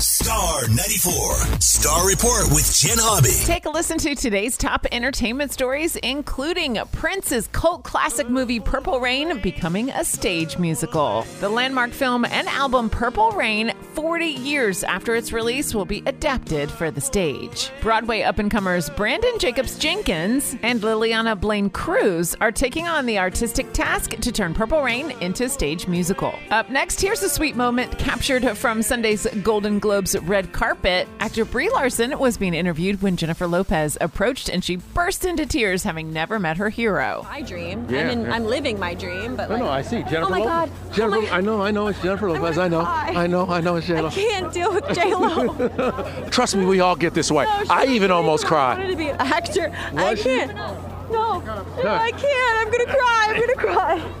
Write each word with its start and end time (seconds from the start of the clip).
Star 0.00 0.66
94. 0.68 1.60
Star 1.60 2.06
Report 2.08 2.44
with 2.52 2.74
Jenn 2.74 2.96
Hobby. 2.98 3.34
Take 3.44 3.66
a 3.66 3.68
listen 3.68 3.98
to 3.98 4.14
today's 4.14 4.56
top 4.56 4.86
entertainment 4.92 5.52
stories, 5.52 5.96
including 5.96 6.78
Prince's 6.92 7.48
cult 7.48 7.84
classic 7.84 8.30
movie 8.30 8.60
Purple 8.60 8.98
Rain 8.98 9.42
becoming 9.42 9.90
a 9.90 10.02
stage 10.02 10.56
musical. 10.56 11.26
The 11.40 11.50
landmark 11.50 11.90
film 11.90 12.24
and 12.24 12.48
album 12.48 12.88
Purple 12.88 13.32
Rain, 13.32 13.74
40 13.92 14.24
years 14.24 14.84
after 14.84 15.14
its 15.14 15.32
release, 15.32 15.74
will 15.74 15.84
be 15.84 16.02
adapted 16.06 16.70
for 16.70 16.90
the 16.90 17.02
stage. 17.02 17.70
Broadway 17.82 18.22
up 18.22 18.38
and 18.38 18.50
comers 18.50 18.88
Branden 18.88 19.38
Jacobs-Jenkins 19.38 20.56
and 20.62 20.80
Lileana 20.80 21.38
Blain-Cruz 21.38 22.34
are 22.40 22.52
taking 22.52 22.88
on 22.88 23.04
the 23.04 23.18
artistic 23.18 23.70
task 23.74 24.12
to 24.12 24.32
turn 24.32 24.54
Purple 24.54 24.82
Rain 24.82 25.10
into 25.20 25.44
a 25.44 25.48
stage 25.50 25.86
musical. 25.86 26.34
Up 26.50 26.70
next, 26.70 27.02
here's 27.02 27.22
a 27.22 27.28
sweet 27.28 27.54
moment 27.54 27.98
captured 27.98 28.56
from 28.56 28.82
Sunday's 28.82 29.26
Golden 29.42 29.78
Globe 29.78 29.89
Globe's 29.90 30.16
red 30.20 30.52
carpet, 30.52 31.08
actor 31.18 31.44
Brie 31.44 31.68
Larson 31.68 32.16
was 32.16 32.36
being 32.36 32.54
interviewed 32.54 33.02
when 33.02 33.16
Jennifer 33.16 33.48
Lopez 33.48 33.98
approached 34.00 34.48
and 34.48 34.62
she 34.62 34.76
burst 34.76 35.24
into 35.24 35.44
tears, 35.46 35.82
having 35.82 36.12
never 36.12 36.38
met 36.38 36.58
her 36.58 36.68
hero. 36.68 37.26
My 37.28 37.42
dream. 37.42 37.88
Yeah, 37.90 38.02
I 38.02 38.14
mean, 38.14 38.22
yeah. 38.22 38.32
I'm 38.32 38.44
living 38.44 38.78
my 38.78 38.94
dream, 38.94 39.34
but 39.34 39.48
No, 39.48 39.54
like, 39.56 39.64
no, 39.64 39.68
I 39.68 39.82
see. 39.82 39.96
Oh 39.96 40.02
Jennifer 40.08 40.26
Oh 40.26 40.28
my 40.28 40.38
Lopez. 40.38 40.46
God. 40.70 40.94
Jennifer, 40.94 41.16
oh 41.16 41.22
my, 41.22 41.30
I 41.30 41.40
know, 41.40 41.60
I 41.62 41.70
know, 41.72 41.88
it's 41.88 42.00
Jennifer 42.00 42.30
Lopez. 42.30 42.56
I 42.56 42.68
know, 42.68 42.82
cry. 42.84 43.12
I 43.16 43.26
know, 43.26 43.50
I 43.50 43.60
know, 43.60 43.74
it's 43.76 43.88
J 43.88 44.00
Lo. 44.00 44.06
I 44.06 44.10
Jennifer. 44.10 44.30
can't 44.30 44.52
deal 44.54 44.72
with 44.74 44.94
J 44.94 45.12
Lo. 45.12 46.28
Trust 46.30 46.54
me, 46.54 46.64
we 46.66 46.78
all 46.78 46.94
get 46.94 47.12
this 47.12 47.32
way. 47.32 47.46
I 47.48 47.86
even 47.86 48.12
almost 48.12 48.44
I 48.44 48.48
cried. 48.48 48.78
wanted 48.78 48.90
to 48.92 48.96
be 48.96 49.08
an 49.08 49.16
actor. 49.18 49.72
I 49.96 50.10
Was 50.12 50.18
she? 50.20 50.24
can't. 50.26 50.54
No, 50.54 51.40
no, 51.40 51.64
I 51.84 52.12
can't. 52.12 52.60
I'm 52.60 52.70
gonna 52.70 52.84
cry. 52.96 53.26
I'm 53.30 53.40
gonna 53.40 53.54
cry. 53.56 54.12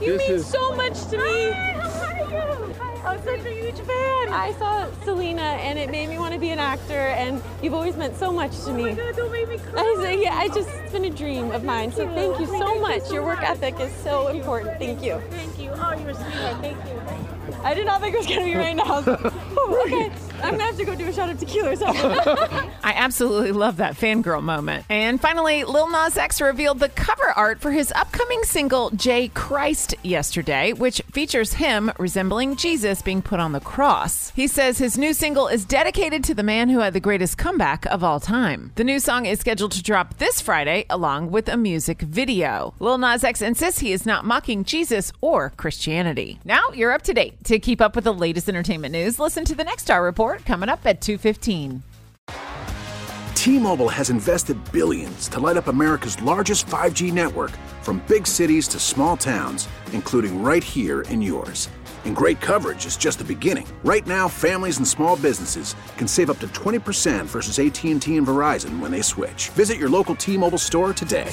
You 0.00 0.16
This 0.16 0.18
mean 0.26 0.36
is- 0.38 0.46
so 0.46 0.74
much 0.74 1.04
to 1.10 1.18
me. 1.18 1.50
I'm 3.04 3.22
such 3.24 3.40
a 3.44 3.54
huge 3.54 3.76
fan. 3.76 4.32
I 4.32 4.54
saw 4.58 4.90
Selena 5.04 5.42
and 5.42 5.78
it 5.78 5.90
made 5.90 6.08
me 6.08 6.18
want 6.18 6.34
to 6.34 6.40
be 6.40 6.50
an 6.50 6.58
actor 6.58 6.94
and 6.94 7.42
you've 7.62 7.74
always 7.74 7.96
meant 7.96 8.16
so 8.16 8.32
much 8.32 8.58
to 8.64 8.72
me. 8.72 8.82
Oh 8.82 8.86
my 8.86 8.94
god, 8.94 9.16
don't 9.16 9.32
make 9.32 9.48
me 9.48 9.58
cry. 9.58 9.82
I 9.82 9.96
say, 10.02 10.22
yeah, 10.22 10.34
I 10.34 10.48
just 10.48 10.68
it's 10.68 10.92
been 10.92 11.04
a 11.04 11.10
dream 11.10 11.50
of 11.50 11.64
mine. 11.64 11.92
So 11.92 12.06
thank 12.08 12.38
you 12.40 12.46
so 12.46 12.80
much. 12.80 13.10
Your 13.10 13.24
work 13.24 13.42
ethic 13.42 13.78
is 13.80 13.92
so 13.96 14.28
important. 14.28 14.78
Thank 14.78 15.02
you. 15.02 15.20
Thank 15.30 15.58
you. 15.58 15.70
Oh, 15.74 15.94
you're 15.98 16.10
a 16.10 16.14
sweetheart. 16.14 16.60
Thank 16.60 16.76
you. 16.86 17.60
I 17.64 17.74
did 17.74 17.86
not 17.86 18.00
think 18.00 18.14
it 18.14 18.18
was 18.18 18.26
gonna 18.26 18.44
be 18.44 18.54
right 18.54 18.76
now. 18.76 19.02
Oh, 19.64 19.84
okay. 19.86 20.10
I'm 20.44 20.52
gonna 20.52 20.64
have 20.64 20.76
to 20.76 20.84
go 20.84 20.94
do 20.94 21.06
a 21.06 21.12
shot 21.12 21.30
of 21.30 21.38
tequila 21.38 21.70
or 21.70 21.76
something. 21.76 22.02
I 22.82 22.94
absolutely 22.94 23.52
love 23.52 23.76
that 23.76 23.94
fangirl 23.94 24.42
moment. 24.42 24.84
And 24.88 25.20
finally, 25.20 25.62
Lil 25.62 25.88
Nas 25.88 26.16
X 26.16 26.40
revealed 26.40 26.80
the 26.80 26.88
cover 26.88 27.30
art 27.36 27.60
for 27.60 27.70
his 27.70 27.92
upcoming 27.92 28.42
single, 28.42 28.90
J 28.90 29.28
Christ, 29.28 29.94
yesterday, 30.02 30.72
which 30.72 31.00
features 31.12 31.54
him 31.54 31.92
resembling 31.98 32.56
Jesus 32.56 33.02
being 33.02 33.22
put 33.22 33.38
on 33.38 33.52
the 33.52 33.60
cross. 33.60 34.30
He 34.30 34.48
says 34.48 34.78
his 34.78 34.98
new 34.98 35.14
single 35.14 35.46
is 35.46 35.64
dedicated 35.64 36.24
to 36.24 36.34
the 36.34 36.42
man 36.42 36.68
who 36.68 36.80
had 36.80 36.92
the 36.92 37.00
greatest 37.00 37.38
comeback 37.38 37.86
of 37.86 38.02
all 38.02 38.18
time. 38.18 38.72
The 38.74 38.84
new 38.84 38.98
song 38.98 39.26
is 39.26 39.38
scheduled 39.38 39.72
to 39.72 39.82
drop 39.82 40.18
this 40.18 40.40
Friday, 40.40 40.86
along 40.90 41.30
with 41.30 41.48
a 41.48 41.56
music 41.56 42.00
video. 42.00 42.74
Lil 42.80 42.98
Nas 42.98 43.22
X 43.22 43.42
insists 43.42 43.80
he 43.80 43.92
is 43.92 44.04
not 44.04 44.24
mocking 44.24 44.64
Jesus 44.64 45.12
or 45.20 45.50
Christianity. 45.50 46.40
Now 46.44 46.70
you're 46.74 46.92
up 46.92 47.02
to 47.02 47.14
date. 47.14 47.44
To 47.44 47.60
keep 47.60 47.80
up 47.80 47.94
with 47.94 48.04
the 48.04 48.12
latest 48.14 48.48
entertainment 48.48 48.92
news, 48.92 49.20
listen 49.20 49.44
to 49.44 49.54
the 49.54 49.64
Next 49.64 49.84
Star 49.84 50.02
Report 50.32 50.46
coming 50.46 50.68
up 50.70 50.86
at 50.86 51.00
215. 51.02 51.82
T-Mobile 53.34 53.88
has 53.88 54.08
invested 54.08 54.56
billions 54.72 55.28
to 55.28 55.40
light 55.40 55.58
up 55.58 55.66
America's 55.66 56.20
largest 56.22 56.66
5G 56.66 57.12
network 57.12 57.50
from 57.82 58.02
big 58.08 58.26
cities 58.26 58.66
to 58.68 58.78
small 58.78 59.16
towns, 59.16 59.68
including 59.92 60.42
right 60.42 60.64
here 60.64 61.02
in 61.02 61.20
yours. 61.20 61.68
And 62.04 62.16
great 62.16 62.40
coverage 62.40 62.86
is 62.86 62.96
just 62.96 63.18
the 63.18 63.24
beginning. 63.24 63.66
Right 63.84 64.06
now, 64.06 64.26
families 64.28 64.78
and 64.78 64.88
small 64.88 65.16
businesses 65.16 65.76
can 65.98 66.08
save 66.08 66.30
up 66.30 66.38
to 66.38 66.48
20% 66.48 67.26
versus 67.26 67.58
AT&T 67.58 68.16
and 68.16 68.26
Verizon 68.26 68.80
when 68.80 68.90
they 68.90 69.02
switch. 69.02 69.50
Visit 69.50 69.76
your 69.76 69.90
local 69.90 70.14
T-Mobile 70.14 70.58
store 70.58 70.94
today. 70.94 71.32